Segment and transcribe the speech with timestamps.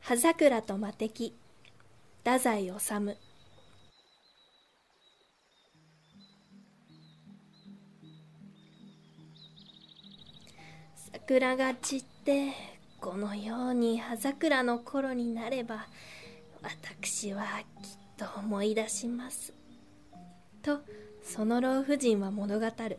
[0.00, 1.36] 葉桜と魔敵
[2.24, 2.72] 太宰治。
[11.12, 12.52] 桜が散って
[13.00, 15.86] このように葉桜の頃になれば
[16.62, 17.44] 私は
[17.82, 19.52] きっと思い出します。
[20.62, 20.80] と
[21.22, 22.98] その老婦人は物語る。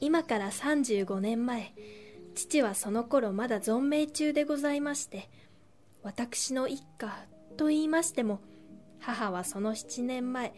[0.00, 1.72] 今から35年前
[2.34, 5.28] 父はその頃まだ存命中でございまして
[6.04, 7.26] 私の一家
[7.56, 8.40] と言いましても
[9.00, 10.54] 母はその7年前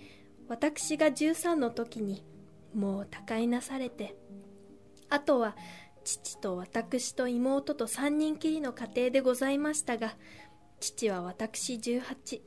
[0.49, 2.25] 私が13の時に
[2.75, 4.17] もう他界なされて
[5.09, 5.57] あとは
[6.05, 10.17] 父と私と妹と3人きりの家庭でございましたが
[10.81, 12.41] 父は私18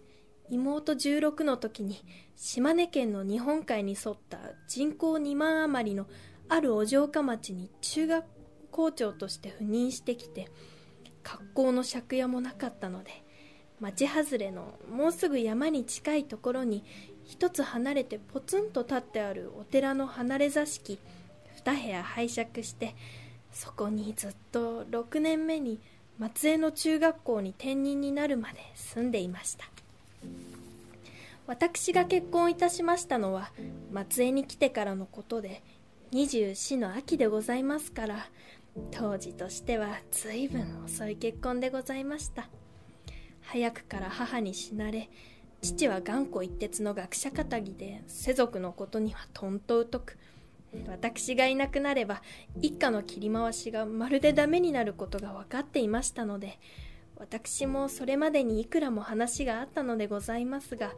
[0.49, 2.03] 妹16の時に
[2.35, 6.07] 島根県の日本海に沿った人口2万余りの
[6.47, 8.25] あるお城下町に中学
[8.71, 10.49] 校長として赴任してきて
[11.29, 13.11] 格好の借家もなかったので
[13.79, 16.83] 町外れのもうすぐ山に近いところに
[17.23, 20.97] 一つ離れてポツンと立ってあるお寺の離れ座敷
[21.63, 22.95] 2部屋拝借して
[23.53, 25.79] そこにずっと6年目に
[26.17, 29.65] 松江の中学校に転任になるまで住んでいました。
[31.47, 33.51] 私が結婚いたしましたのは
[33.91, 35.63] 松江に来てからのことで
[36.11, 38.27] 24の秋でございますから
[38.91, 42.49] 当時としては随分遅い結婚でございました。
[43.51, 45.09] 早くから母に死なれ
[45.61, 50.19] 父は頑固一徹の学者かたぎで世俗のことにはとんと疎く
[50.87, 52.21] 私がいなくなれば
[52.61, 56.59] 一家の切り回しがまるでダメになることが分かっていましたので
[57.17, 60.91] 私もそれまでにいくらも話があったのでございますが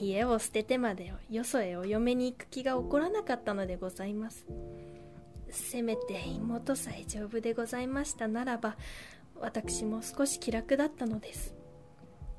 [0.00, 4.46] 家を捨ててまでよそへお嫁に行く気が起こらなかったのでございます。
[5.50, 8.76] せめて妹さえ丈夫でございましたならば
[9.40, 11.54] 私も少し気楽だったのです。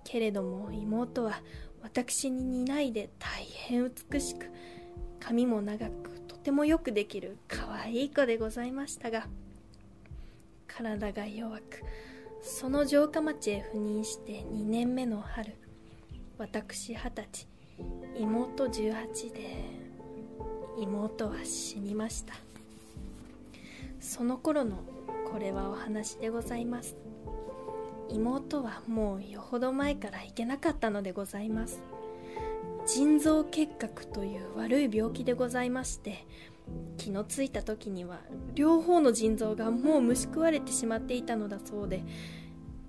[0.04, 1.42] けれども妹は
[1.82, 4.48] 私に似ないで大変美しく
[5.20, 9.28] 髪も長くとてもよくできる可愛い子でございましたが
[10.68, 11.84] 体が弱く
[12.42, 15.56] その城下町へ赴任して2年目の春
[16.38, 17.48] 私二十歳
[18.18, 19.90] 妹18で
[20.80, 22.49] 妹は死にました。
[24.00, 24.78] その頃の
[25.32, 26.96] これはお話でございます。
[28.10, 31.82] 妹はもうよほど前から行けなかったのでございます。
[32.88, 36.26] 腎臓結核という悪い病気でございまして
[36.98, 38.20] 気のついた時には
[38.56, 42.04] 両方の腎臓がもう虫食われてしまっていたのだそうで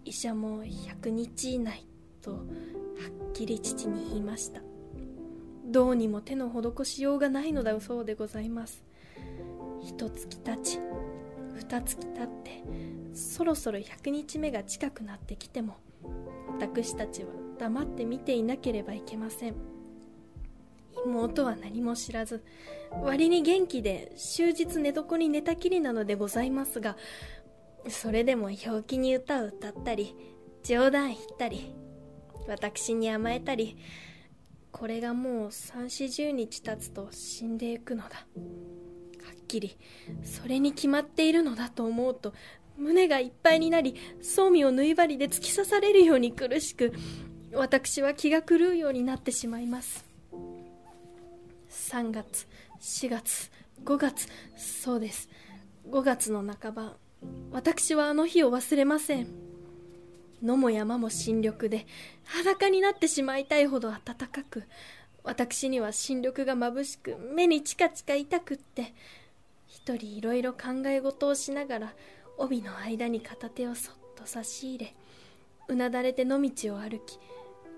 [0.07, 1.87] 医者も100日以内
[2.23, 4.63] とはっきり父に言いました。
[5.67, 8.83] どうにも手の施しようがないのだそうでございます。
[9.83, 10.79] 一月経ち
[11.57, 12.63] 二月経って
[13.15, 15.77] そろそろ100日目が近くなってきても
[16.59, 19.55] 私たちは黙って見ていなければいけません。
[21.05, 22.43] 妹は何も知らず
[23.03, 26.97] 割に元気で終日寝床に寝たきりなのでございますが
[27.89, 30.15] それでも陽気に歌を歌ったり
[30.63, 31.75] 冗談言ったり
[32.47, 33.79] 私に甘えたり
[34.73, 38.27] これがもう三四十日経つと死んでいくのだ。
[39.25, 39.77] はっきり。
[40.25, 42.35] それに決まっているのだと思うと
[42.77, 46.93] 胸がいっぱいになり装備を縫い針で突き刺されるように苦しく
[47.53, 50.05] 私は気が狂うようになってしまいます。
[51.69, 52.47] 3月
[52.81, 53.51] 4月
[53.85, 55.29] 5月そうです。
[55.89, 56.97] 5月の半ば
[57.51, 59.27] 私はあの日を忘れません。
[60.43, 61.87] 野も山も新緑で
[62.25, 64.65] 裸になってしまいたいほど暖かく
[65.23, 68.95] 私には新緑がまぶしく目にチカチカ痛くって
[69.67, 71.95] 一人いろいろ考え事をしながら
[72.39, 74.95] 帯の間に片手をそっと差し入れ
[75.69, 77.19] うなだれて野道を歩き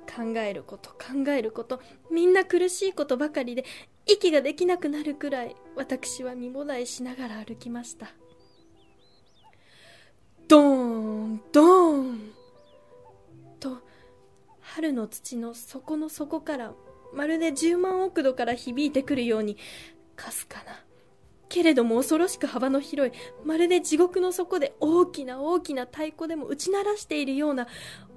[0.07, 1.81] 考えること考えること
[2.11, 3.65] みんな苦しいことばかりで
[4.07, 8.09] 息ができなくなるくらい私は身もだえしながら歩きました。
[10.49, 12.33] ドーンドーン！
[13.61, 13.79] と
[14.61, 16.75] 春の土の底の底から
[17.15, 19.57] まるで10万億度から響いてくるように
[20.17, 20.85] かすかな
[21.49, 23.13] けれども恐ろしく幅の広い
[23.45, 27.67] まるで地獄の底で大きな大きな太鼓でも打ち鳴らしているような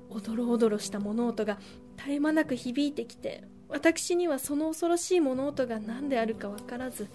[0.09, 1.57] おどろおどろした物音が
[1.97, 7.09] 絶え間なく響いてきて私にはその恐ろしい物音が何であるか分からず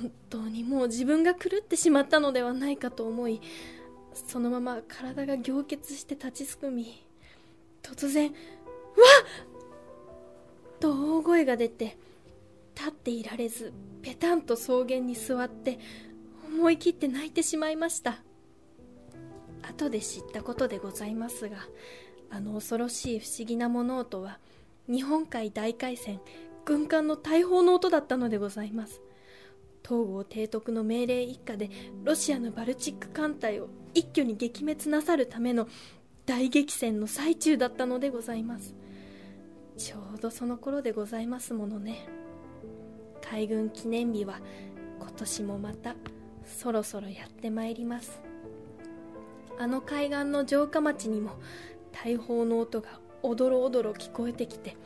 [0.00, 3.40] 本当にもう自分が狂ってしまったのではないかと思い
[4.14, 7.04] そのまま体が凝結して立ちすくみ
[7.82, 9.48] 突然「わっ!」
[10.80, 11.96] と大声が出て
[12.74, 13.72] 立っていられず
[14.02, 15.78] ペタンと草原に座って
[16.46, 18.22] 思い切って泣いてしまいました。
[19.62, 21.58] 後で知ったことでございますが
[22.30, 24.38] あの恐ろしい不思議な物音は
[24.88, 26.20] 日本海大海戦
[26.64, 29.02] 軍艦の大砲の音だったのでございます。
[29.82, 31.70] 東郷提督の命令一家で
[32.04, 35.66] ロシアのバルチック艦隊を一挙に撃滅なさるための
[36.26, 38.74] 大激戦の最中だったのでございます。
[39.78, 42.06] ちょうどその頃でございますものね。
[43.22, 44.40] 海軍記念日は
[44.98, 45.94] 今年もまた
[46.44, 48.20] そろそろやってまいります。
[49.56, 51.36] あの海岸の城下町にも
[51.92, 54.76] 大砲の音がおどろおどろ聞こえてきて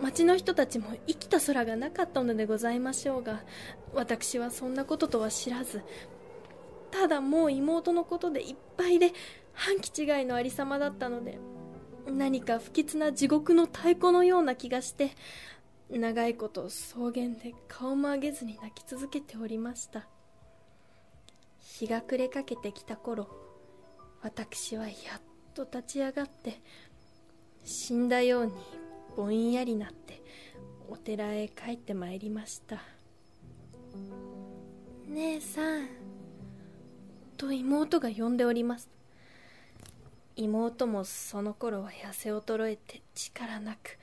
[0.00, 3.44] 町の人たちも生きた空がなかったのでございましょうが
[3.94, 5.82] 私はそんなこととは知らず
[6.90, 9.12] ただもう妹のことでいっぱいで
[9.52, 11.38] 半期違いのありさまだったので
[12.06, 15.10] 何か不吉な地獄の太鼓のような気がして
[15.90, 20.06] 長いこと草原で顔も上げずに泣き続けておりました。
[21.58, 23.28] 日が暮れかけてきた頃
[24.22, 25.22] 私はやっ
[25.54, 26.60] と立ち上がって
[27.64, 28.52] 死んだように
[29.16, 30.22] ぼんやりなって
[30.88, 32.82] お寺へ帰ってまいりました。
[35.08, 35.88] 姉さん
[37.36, 38.88] と妹が呼んでおります。
[40.36, 43.98] 妹もその頃は痩せ衰えて力なく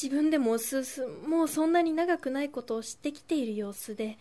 [0.00, 4.18] 自分でもうすうすもうそんなに長くないことを知ってきている様子で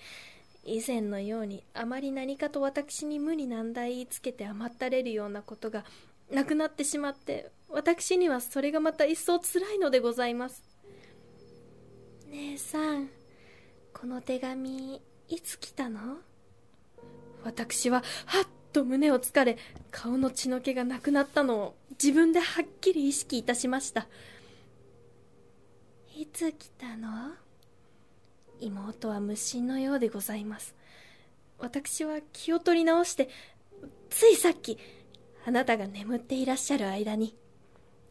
[0.66, 5.84] 以前のようにあまり何かと私に無理難題言いつけて甘ったれるようなことが
[6.32, 10.64] なくなってしまって私にはそれがまた一層つらいのでございます。
[12.32, 13.10] 姉さん
[13.94, 16.18] この手紙いつ来たの？
[17.44, 19.58] 私ははっと胸をつかれ
[19.92, 24.08] 顔の血の気がなくなったのを自分ではっきり意識いたしました。
[26.18, 27.32] いつ来たの？
[28.60, 30.76] 妹は無心のようでございます。
[31.60, 33.30] 私は気を取り直して
[34.10, 34.78] ついさっき
[35.46, 37.36] あなたが眠っていらっしゃる間に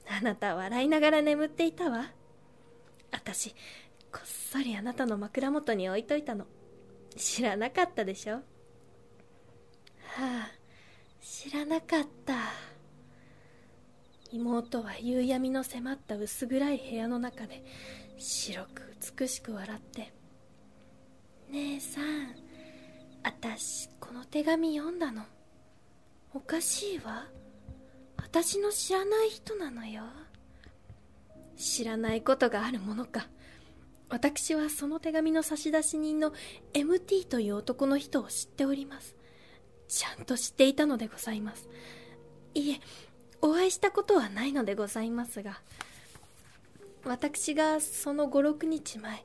[0.09, 2.11] あなた笑いながら眠っていたわ。
[3.11, 3.51] 私
[4.11, 6.47] こっそりあなたの枕元に置いといたの。
[7.17, 8.41] 知らなかったでしょ？
[10.19, 10.51] あ
[11.21, 12.35] 知らなかった。
[14.33, 17.63] 妹は夕闇の迫った薄暗い部屋の中で
[18.17, 20.11] 白く美しく笑って
[21.53, 22.35] 「姉さん
[23.23, 25.25] 私この手紙読んだの。
[26.35, 27.29] おかしいわ。
[28.17, 30.03] 私の知らない人なのよ。
[31.57, 33.29] 知らないことがあるものか。
[34.09, 36.33] 私はその手紙の差出人の
[36.73, 39.15] MT という男の人を知っております。
[39.93, 41.69] ちゃんと知っていたのでございます。
[42.55, 42.81] いえ
[43.43, 45.61] お会いしたことはないのでございますが
[47.05, 49.23] 私がその56日前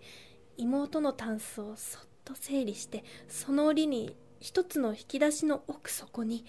[0.57, 6.45] 妹のタンスをそっと整理してその折に一つの引き出しの奥底に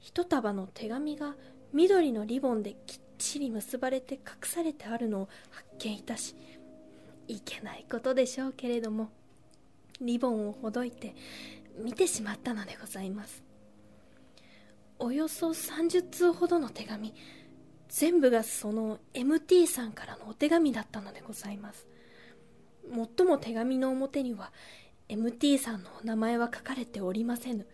[0.00, 1.36] 一束の手紙が
[1.72, 6.34] 緑のリボンできっちり結ばれて隠されてあるのを発見いたし
[7.28, 9.10] いけないことでしょうけれども
[10.00, 11.14] リボンをほどいて
[11.78, 13.49] 見てしまったのでございます。
[15.00, 17.14] およそ30通ほどの手紙
[17.88, 21.88] 全部がその MT さんからのお手紙だったのでございます。
[22.88, 24.52] もっとも手紙の表には
[25.08, 27.66] MT さんのお名前は書かれておりませぬ。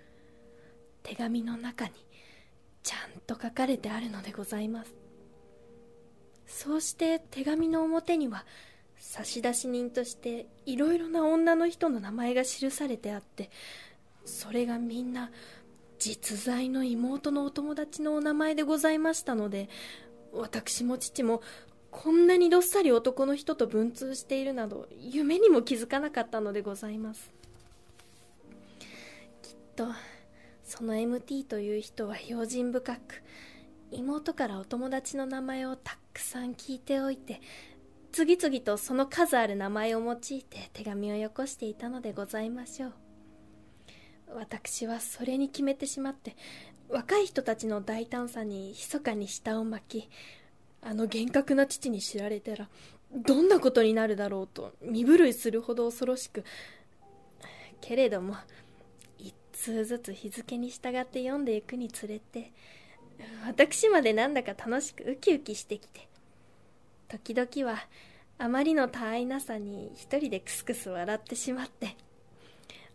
[1.03, 1.93] 手紙の中に
[2.83, 4.95] ちゃんと書かれてあるのでございます。
[6.47, 8.47] そうして手紙の表には
[8.97, 13.51] 差出人としていろいろな女の人の名前が記されてあって
[14.25, 15.31] それがみんな
[15.99, 19.69] 実在の妹のお友達のお名前でございましたので
[20.33, 21.43] 私も父も
[21.91, 27.33] こんなにどっさり男の人と文通しているなど夢にも気づかなかったのでございます。
[29.43, 29.87] きっと
[30.63, 33.23] その MT という人は用心深く
[33.91, 37.41] 妹からお友達の名前をたくさん聞いておいて
[38.13, 43.06] 次々とその数ある名前を用いて手紙をよこしていたのでございましょう。
[44.35, 46.37] 私はそれに決めてしまって
[46.89, 50.11] 若い人たちの大胆さに密かに舌を巻き
[50.83, 52.69] あの厳格な父に知られたら
[53.13, 56.45] どんなことになるだろうと身震いするほど恐ろしく
[57.81, 58.37] けれども
[59.19, 62.53] 一通ずつ日付に従って読んでいくにつれて
[63.47, 66.09] 私までなんだか楽しくウキウキしてきて
[67.09, 67.79] 時々は
[68.39, 71.97] あまりの他愛なさに一人でクスクス笑ってしまって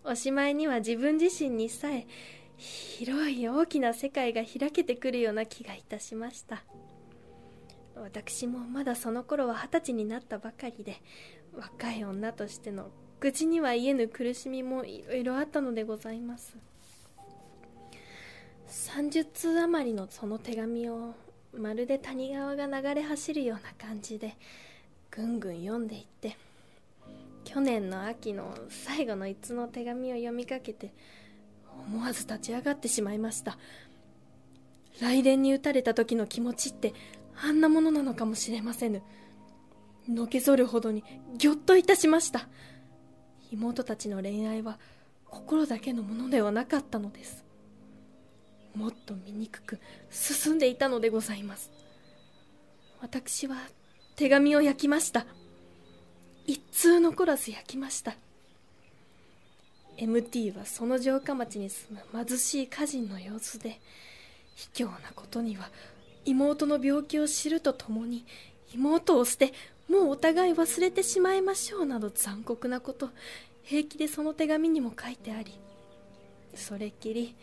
[0.04, 2.08] おしまいには自分自身にさえ
[2.58, 6.64] 広い大きな世界が開けてくるような気がいたしました。
[7.96, 11.02] 私もまだその頃は二十歳になったばかりで
[11.56, 12.90] 若い女としての
[13.20, 16.56] 口には言えぬ苦しみもいろいろあったのでございます。
[18.68, 21.14] 30通余りのその手紙を
[21.54, 24.38] まるで谷川が流れ走るような感じで
[25.12, 26.38] ぐんぐん読んでいって
[27.54, 30.94] 去年の秋の最後の一通の手紙を読みかけて
[31.86, 33.58] 思わず立ち上がってしまいました。
[35.00, 36.94] 雷電に打たれた時の気持ちって
[37.44, 39.02] あんなものなのかもしれませぬ。
[40.08, 41.04] のけぞるほどに
[41.38, 42.48] ぎょっといたしました。
[43.52, 44.80] 妹たちの恋愛は
[45.26, 47.44] 心だけのものではなかったのです。
[48.76, 49.80] もっと醜く
[50.10, 51.70] 進んでいたのでございます。
[53.02, 53.58] 私は
[54.16, 55.26] 手紙を焼きました。
[56.46, 58.16] 一通残らず焼きました。
[59.98, 63.80] MT はその城下町に住む貧しい家人の様子で
[64.56, 65.70] 卑怯なことには
[66.26, 68.26] 妹の病気を知るとともに
[68.74, 69.54] 妹を捨て
[69.88, 73.10] もうお互い忘れてしまいましょうなど残酷なこと
[73.64, 75.60] 平気でその手紙にも書いてあり
[76.56, 77.36] それっきり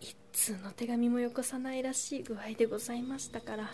[0.00, 3.70] 一通の手紙もよこさないらしい具合でございましたから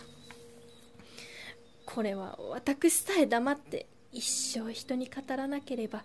[1.85, 6.03] これは私さえ黙って一生人に語らなければ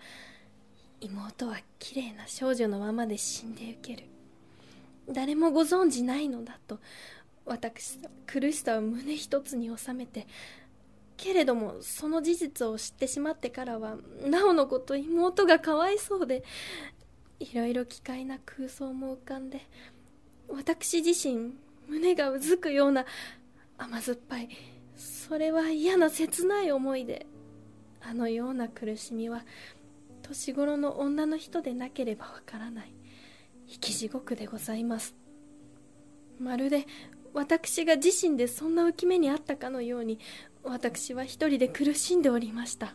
[1.01, 4.05] 妹は綺麗な少女のままで死んでゆける。
[5.09, 6.81] 誰もご存じないのだと
[7.45, 10.27] 私苦しさを胸一つに収めて
[11.17, 13.97] けれどもその事実を知ってしまってからは
[14.29, 16.45] なおのこと妹がかわいそうで
[17.39, 19.61] いろいろ奇怪な空想も浮かんで
[20.49, 21.55] 私自身
[21.89, 23.07] 胸がうずくような
[23.79, 24.49] 甘酸っぱい
[24.97, 27.27] それは嫌な切ない思いで
[28.09, 29.45] あのような苦しみは
[30.23, 32.93] 年頃の女の人でなければわからない。
[33.69, 35.15] 生き地獄でございます。
[36.39, 36.87] まるで
[37.35, 40.19] 私が自身でそんな浮き目にあったかのように
[40.63, 42.95] 私は一人で苦しんでおりました。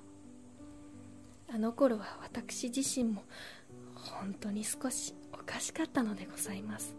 [1.54, 3.24] あの頃は私自身も
[3.96, 6.96] 本当に少しおかしかったのでございます。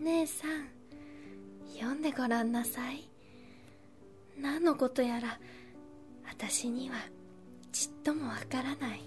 [0.00, 0.68] 姉さん
[1.74, 3.08] 読んでごらんなさい。
[4.40, 5.38] 何のことやら
[6.40, 6.94] 私には
[7.72, 9.02] ちっともわからない。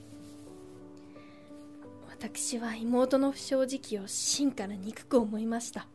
[2.09, 5.87] 私は妹の不正直を芯から憎く思いました。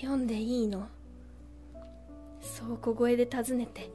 [0.00, 0.88] 読んでいいの？
[2.40, 3.92] そう小声で尋ねて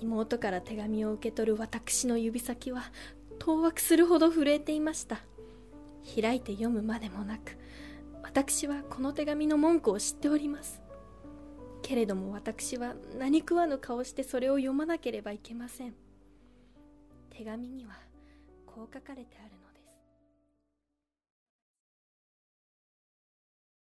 [0.00, 2.90] 妹から手紙を受け取る私の指先は
[3.38, 5.20] 当惑するほど震えていました。
[6.20, 7.56] 開いて読むまでもなく
[8.24, 10.82] 私はこの手紙の文句を知っております。
[11.88, 15.94] けれども私は何食わぬ顔してそれを読まなければいけません。
[17.30, 17.98] 手紙には
[18.66, 19.57] こう書かれてある